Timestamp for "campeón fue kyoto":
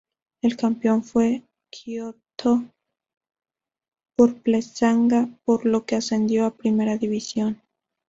0.57-2.63